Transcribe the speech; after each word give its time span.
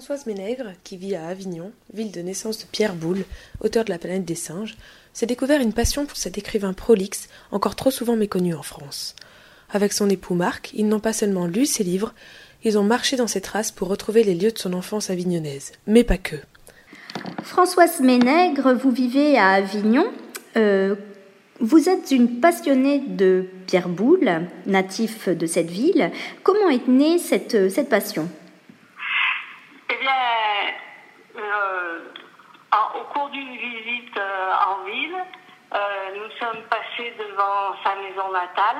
Françoise 0.00 0.24
Ménègre, 0.24 0.72
qui 0.82 0.96
vit 0.96 1.14
à 1.14 1.26
Avignon, 1.26 1.72
ville 1.92 2.10
de 2.10 2.22
naissance 2.22 2.58
de 2.58 2.64
Pierre 2.64 2.94
Boulle, 2.94 3.26
auteur 3.60 3.84
de 3.84 3.90
La 3.90 3.98
planète 3.98 4.24
des 4.24 4.34
singes, 4.34 4.78
s'est 5.12 5.26
découvert 5.26 5.60
une 5.60 5.74
passion 5.74 6.06
pour 6.06 6.16
cet 6.16 6.38
écrivain 6.38 6.72
prolixe, 6.72 7.28
encore 7.50 7.76
trop 7.76 7.90
souvent 7.90 8.16
méconnu 8.16 8.54
en 8.54 8.62
France. 8.62 9.14
Avec 9.70 9.92
son 9.92 10.08
époux 10.08 10.34
Marc, 10.34 10.70
ils 10.72 10.88
n'ont 10.88 11.00
pas 11.00 11.12
seulement 11.12 11.46
lu 11.46 11.66
ses 11.66 11.84
livres, 11.84 12.14
ils 12.64 12.78
ont 12.78 12.82
marché 12.82 13.18
dans 13.18 13.26
ses 13.26 13.42
traces 13.42 13.72
pour 13.72 13.88
retrouver 13.88 14.24
les 14.24 14.34
lieux 14.34 14.52
de 14.52 14.58
son 14.58 14.72
enfance 14.72 15.10
avignonnaise, 15.10 15.72
mais 15.86 16.02
pas 16.02 16.16
que. 16.16 16.36
Françoise 17.42 18.00
Ménègre, 18.00 18.72
vous 18.72 18.92
vivez 18.92 19.36
à 19.36 19.50
Avignon. 19.50 20.06
Euh, 20.56 20.94
vous 21.60 21.90
êtes 21.90 22.10
une 22.10 22.40
passionnée 22.40 23.00
de 23.06 23.44
Pierre 23.66 23.90
Boulle, 23.90 24.46
natif 24.64 25.28
de 25.28 25.44
cette 25.44 25.70
ville. 25.70 26.10
Comment 26.42 26.70
est 26.70 26.88
née 26.88 27.18
cette, 27.18 27.90
passion? 27.90 28.30
Euh, 31.36 32.00
au 32.94 33.04
cours 33.12 33.28
d'une 33.30 33.56
visite 33.56 34.16
euh, 34.16 34.52
en 34.66 34.84
ville, 34.84 35.16
euh, 35.74 35.78
nous 36.16 36.30
sommes 36.38 36.62
passés 36.64 37.14
devant 37.18 37.74
sa 37.84 37.94
maison 37.96 38.30
natale 38.32 38.78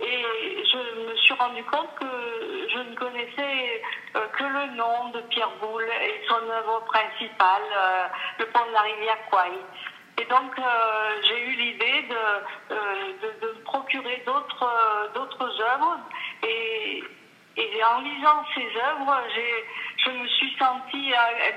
et 0.00 0.64
je 0.64 1.08
me 1.08 1.16
suis 1.16 1.34
rendu 1.34 1.62
compte 1.64 1.94
que 1.98 2.68
je 2.72 2.78
ne 2.78 2.94
connaissais 2.94 3.82
que 4.14 4.44
le 4.44 4.76
nom 4.76 5.08
de 5.10 5.20
Pierre 5.22 5.50
Boulle 5.60 5.88
et 6.02 6.22
son 6.28 6.48
œuvre 6.48 6.84
principale, 6.84 7.62
le 8.38 8.46
pont 8.46 8.64
de 8.68 8.72
la 8.72 8.80
rivière 8.82 9.18
Kouai. 9.28 9.58
Et 10.20 10.24
donc 10.26 10.54
j'ai 11.24 11.44
eu 11.46 11.50
l'idée 11.50 12.02
de, 12.02 13.46
me 13.46 13.64
procurer 13.64 14.22
d'autres 14.24 15.10
d'autres 15.14 15.60
œuvres 15.62 15.98
et, 16.44 17.02
en 17.82 18.00
lisant 18.00 18.44
ces 18.54 18.68
œuvres, 18.76 19.20
j'ai 19.34 19.64
sentie 20.58 21.12
euh, 21.12 21.50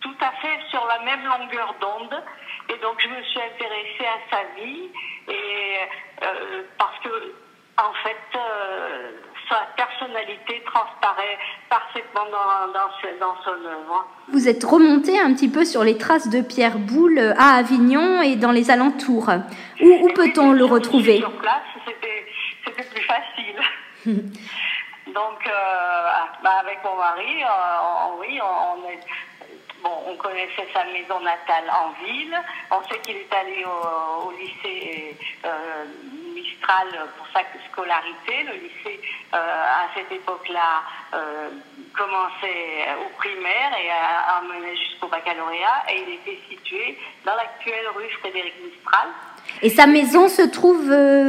tout 0.00 0.16
à 0.20 0.30
fait 0.40 0.58
sur 0.70 0.86
la 0.86 1.00
même 1.04 1.24
longueur 1.24 1.74
d'onde. 1.80 2.22
Et 2.70 2.78
donc, 2.82 3.00
je 3.00 3.08
me 3.08 3.22
suis 3.22 3.40
intéressée 3.40 4.04
à 4.04 4.36
sa 4.36 4.60
vie 4.60 4.88
et 5.28 5.78
euh, 6.22 6.62
parce 6.76 6.98
que, 7.02 7.34
en 7.78 7.92
fait, 8.02 8.38
euh, 8.38 9.10
sa 9.48 9.66
personnalité 9.76 10.62
transparaît 10.66 11.38
parfaitement 11.70 12.24
dans, 12.26 12.72
dans, 12.72 13.26
dans 13.26 13.42
son 13.42 13.64
œuvre. 13.64 14.06
Vous 14.30 14.48
êtes 14.48 14.62
remonté 14.62 15.18
un 15.18 15.32
petit 15.32 15.48
peu 15.48 15.64
sur 15.64 15.84
les 15.84 15.96
traces 15.96 16.28
de 16.28 16.42
Pierre 16.42 16.78
Boulle 16.78 17.34
à 17.38 17.56
Avignon 17.56 18.20
et 18.20 18.36
dans 18.36 18.52
les 18.52 18.70
alentours. 18.70 19.30
Où, 19.80 19.86
où 19.86 20.12
peut-on 20.12 20.52
le 20.52 20.64
retrouver? 20.64 21.18
Sur 21.18 21.32
place, 21.38 21.62
c'était 21.86 22.26
c'était 22.64 22.82
plus 22.82 23.02
facile. 23.02 24.32
Donc, 25.18 25.40
euh, 25.48 26.08
bah, 26.44 26.58
avec 26.60 26.78
mon 26.84 26.94
mari, 26.94 27.42
euh, 27.42 28.06
on- 28.06 28.20
oui, 28.20 28.38
on, 28.40 28.78
on 28.86 28.88
est. 28.90 29.00
Bon, 29.82 29.90
on 30.08 30.16
connaissait 30.16 30.66
sa 30.74 30.84
maison 30.86 31.18
natale 31.20 31.64
en 31.70 31.88
ville. 32.04 32.36
On 32.70 32.82
sait 32.88 32.98
qu'il 33.00 33.16
est 33.16 33.32
allé 33.32 33.64
au, 33.64 34.26
au 34.28 34.30
lycée 34.32 35.16
euh, 35.44 35.84
Mistral 36.34 36.88
pour 37.16 37.26
sa 37.32 37.40
scolarité. 37.70 38.42
Le 38.44 38.54
lycée, 38.64 39.00
euh, 39.34 39.36
à 39.82 39.86
cette 39.94 40.10
époque-là, 40.12 40.82
euh, 41.14 41.48
commençait 41.96 42.88
au 43.04 43.08
primaire 43.18 43.70
et 43.82 43.88
a 43.90 44.40
emmenait 44.40 44.76
jusqu'au 44.76 45.06
baccalauréat. 45.08 45.78
Et 45.92 46.02
il 46.06 46.14
était 46.14 46.38
situé 46.48 46.98
dans 47.24 47.34
l'actuelle 47.36 47.86
rue 47.96 48.08
Frédéric 48.20 48.54
Mistral. 48.64 49.08
Et 49.62 49.70
sa 49.70 49.86
maison 49.86 50.28
se 50.28 50.42
trouve 50.42 50.86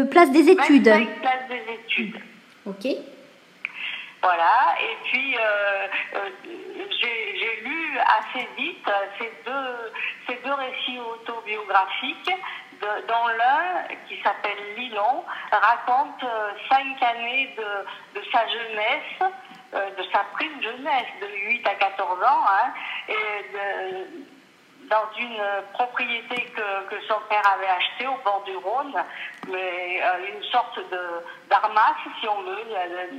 place 0.09 0.31
des 0.31 0.49
études. 0.49 0.87
25 0.89 1.21
place 1.21 1.47
des 1.49 1.73
études. 1.73 2.19
Ok. 2.65 2.87
Voilà, 4.21 4.75
et 4.81 4.97
puis 5.05 5.37
euh, 5.37 5.87
euh, 6.15 6.29
j'ai 7.01 7.61
lu 7.61 7.97
assez 7.99 8.47
vite 8.57 8.89
ces 9.17 9.31
deux, 9.45 9.93
ces 10.27 10.35
deux 10.43 10.53
récits 10.53 10.99
autobiographiques, 10.99 12.29
de- 12.81 13.07
dont 13.07 13.27
l'un, 13.37 13.83
qui 14.07 14.21
s'appelle 14.21 14.57
Lilon, 14.75 15.23
raconte 15.51 16.23
euh, 16.23 16.51
cinq 16.69 17.01
années 17.01 17.55
de, 17.57 18.19
de 18.19 18.25
sa 18.31 18.45
jeunesse, 18.47 19.31
euh, 19.73 19.89
de 19.95 20.03
sa 20.11 20.19
prime 20.33 20.61
jeunesse, 20.63 21.07
de 21.21 21.27
8 21.27 21.67
à 21.67 21.75
14 21.75 22.21
ans, 22.23 22.45
hein, 22.47 22.73
et 23.07 23.43
de, 23.53 24.18
dans 24.89 25.07
une 25.17 25.41
propriété 25.73 26.45
que, 26.45 26.89
que 26.89 27.01
son 27.07 27.19
père 27.29 27.45
avait 27.53 27.67
achetée 27.67 28.07
au 28.07 28.17
bord 28.23 28.43
du 28.45 28.55
Rhône, 28.57 28.95
mais 29.47 30.01
euh, 30.03 30.33
une 30.35 30.43
sorte 30.45 30.77
de 30.77 31.23
d'armas, 31.49 31.95
si 32.19 32.27
on 32.27 32.41
veut, 32.41 32.63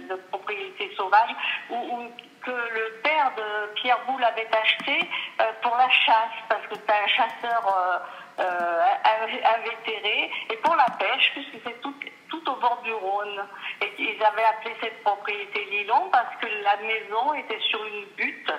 de, 0.08 0.14
propriété 0.30 0.92
sauvage, 0.96 1.30
où, 1.70 2.08
que 2.42 2.50
le 2.50 3.00
père 3.02 3.32
de 3.36 3.74
Pierre 3.74 4.00
Boulle 4.06 4.24
avait 4.24 4.48
acheté 4.54 5.08
euh, 5.40 5.44
pour 5.62 5.76
la 5.76 5.88
chasse, 5.90 6.36
parce 6.48 6.66
que 6.68 6.74
c'était 6.74 6.92
un 6.92 7.06
chasseur 7.06 7.62
euh, 7.68 7.98
euh, 8.42 8.82
inv- 9.04 9.44
invétéré, 9.56 10.30
et 10.50 10.56
pour 10.56 10.74
la 10.74 10.86
pêche, 10.98 11.32
puisque 11.34 11.62
c'est 11.64 11.80
tout, 11.82 11.94
tout 12.30 12.50
au 12.50 12.56
bord 12.56 12.80
du 12.82 12.92
Rhône. 12.94 13.44
Et 13.82 13.92
ils 13.98 14.22
avaient 14.24 14.44
appelé 14.44 14.74
cette 14.80 15.02
propriété 15.02 15.64
Lilon 15.66 16.08
parce 16.10 16.34
que 16.40 16.46
la 16.46 16.76
maison 16.78 17.34
était 17.34 17.60
sur 17.60 17.84
une 17.84 18.06
butte 18.16 18.52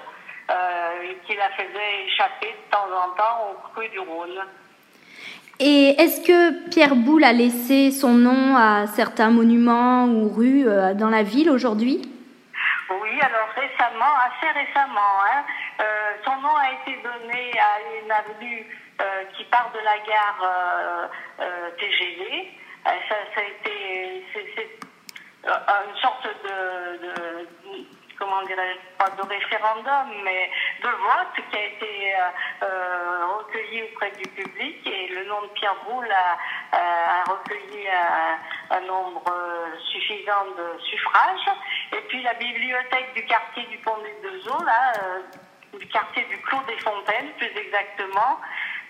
euh, 0.51 1.13
qui 1.25 1.35
la 1.35 1.49
faisait 1.51 2.05
échapper 2.07 2.47
de 2.47 2.71
temps 2.71 2.89
en 2.93 3.15
temps 3.15 3.51
au 3.51 3.69
creux 3.69 3.87
du 3.89 3.99
Rhône. 3.99 4.41
Et 5.59 5.89
est-ce 6.01 6.21
que 6.21 6.69
Pierre 6.69 6.95
Boulle 6.95 7.23
a 7.23 7.33
laissé 7.33 7.91
son 7.91 8.13
nom 8.13 8.55
à 8.57 8.87
certains 8.87 9.29
monuments 9.29 10.05
ou 10.05 10.29
rues 10.29 10.67
euh, 10.67 10.93
dans 10.93 11.09
la 11.09 11.23
ville 11.23 11.49
aujourd'hui? 11.49 12.01
Oui, 12.99 13.19
alors 13.21 13.47
récemment, 13.55 14.13
assez 14.25 14.51
récemment, 14.51 15.15
hein, 15.23 15.43
euh, 15.79 16.11
son 16.25 16.35
nom 16.41 16.55
a 16.55 16.71
été 16.71 16.99
donné 17.01 17.51
à 17.59 18.03
une 18.03 18.11
avenue 18.11 18.65
euh, 19.01 19.23
qui 19.37 19.45
part 19.45 19.71
de 19.73 19.79
la 19.79 19.97
gare 19.99 21.07
euh, 21.39 21.69
TGV. 21.77 22.51
Ça, 22.83 23.15
ça 23.35 23.41
a 23.41 23.43
été, 23.43 24.25
c'est, 24.33 24.45
c'est, 24.55 24.69
une 25.45 25.97
sorte 26.01 26.27
de, 26.43 26.97
de 27.07 27.60
comment 28.21 28.43
dirais-je, 28.45 28.97
pas 28.97 29.09
de 29.09 29.27
référendum, 29.27 30.07
mais 30.23 30.49
de 30.83 30.89
vote 30.89 31.33
qui 31.49 31.57
a 31.57 31.65
été 31.65 32.13
euh, 32.13 32.65
euh, 32.65 33.25
recueilli 33.39 33.81
auprès 33.89 34.11
du 34.11 34.29
public 34.29 34.77
et 34.85 35.07
le 35.07 35.25
nom 35.25 35.41
de 35.41 35.47
Pierre 35.57 35.75
Boulle 35.89 36.11
a, 36.11 36.37
a 36.77 37.23
recueilli 37.31 37.87
un, 37.89 38.81
nombre 38.85 39.23
euh, 39.27 39.75
suffisant 39.91 40.45
de 40.55 40.79
suffrages. 40.83 41.49
Et 41.93 42.01
puis 42.09 42.21
la 42.21 42.35
bibliothèque 42.35 43.09
du 43.15 43.25
quartier 43.25 43.65
du 43.71 43.77
Pont 43.79 43.97
des 44.03 44.15
Deux 44.21 44.47
Eaux, 44.49 44.63
là, 44.63 44.93
euh, 45.01 45.77
du 45.79 45.87
quartier 45.87 46.23
du 46.29 46.37
Clos 46.43 46.61
des 46.67 46.77
Fontaines, 46.79 47.31
plus 47.37 47.51
exactement, 47.57 48.37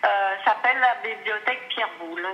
euh, 0.03 0.08
s'appelle 0.44 0.78
la 0.80 0.96
bibliothèque 1.02 1.62
Pierre 1.70 1.90
Boulle. 2.00 2.28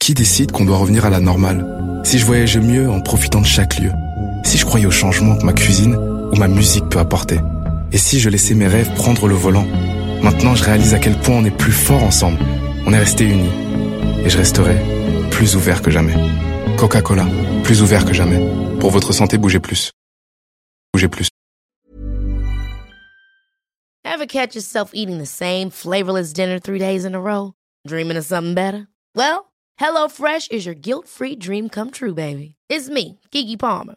Qui 0.00 0.14
décide 0.14 0.50
qu'on 0.50 0.64
doit 0.64 0.78
revenir 0.78 1.06
à 1.06 1.10
la 1.10 1.20
normale? 1.20 2.02
Si 2.04 2.18
je 2.18 2.26
voyageais 2.26 2.60
mieux 2.60 2.90
en 2.90 3.00
profitant 3.00 3.40
de 3.40 3.46
chaque 3.46 3.78
lieu? 3.78 3.92
Si 4.48 4.56
je 4.56 4.64
croyais 4.64 4.86
au 4.86 4.90
changement 4.90 5.36
que 5.36 5.44
ma 5.44 5.52
cuisine 5.52 5.94
ou 5.94 6.34
ma 6.36 6.48
musique 6.48 6.88
peut 6.88 6.98
apporter 6.98 7.38
Et 7.92 7.98
si 7.98 8.18
je 8.18 8.30
laissais 8.30 8.54
mes 8.54 8.66
rêves 8.66 8.90
prendre 8.94 9.28
le 9.28 9.34
volant 9.34 9.66
Maintenant 10.22 10.54
je 10.54 10.64
réalise 10.64 10.94
à 10.94 10.98
quel 10.98 11.18
point 11.20 11.34
on 11.34 11.44
est 11.44 11.50
plus 11.50 11.70
fort 11.70 12.02
ensemble 12.02 12.38
On 12.86 12.94
est 12.94 12.98
restés 12.98 13.26
unis 13.26 13.50
Et 14.24 14.30
je 14.30 14.38
resterai 14.38 14.78
plus 15.30 15.54
ouvert 15.54 15.82
que 15.82 15.90
jamais 15.90 16.14
Coca-Cola, 16.78 17.26
plus 17.62 17.82
ouvert 17.82 18.06
que 18.06 18.14
jamais 18.14 18.40
Pour 18.80 18.90
votre 18.90 19.12
santé, 19.12 19.36
bougez 19.36 19.60
plus 19.60 19.92
Bougez 20.94 21.08
plus 21.08 21.28
Ever 24.02 24.26
catch 24.26 24.54
yourself 24.54 24.92
eating 24.94 25.18
the 25.18 25.26
same 25.26 25.68
flavorless 25.68 26.32
dinner 26.32 26.58
three 26.58 26.78
days 26.78 27.04
in 27.04 27.14
a 27.14 27.20
row? 27.20 27.52
Dreaming 27.86 28.16
of 28.16 28.24
something 28.24 28.54
better? 28.54 28.88
Well, 29.14 29.52
HelloFresh 29.78 30.50
is 30.50 30.64
your 30.64 30.74
guilt-free 30.74 31.36
dream 31.36 31.68
come 31.68 31.90
true, 31.90 32.14
baby. 32.14 32.56
It's 32.70 32.88
me, 32.88 33.20
Kiki 33.30 33.58
Palmer. 33.58 33.96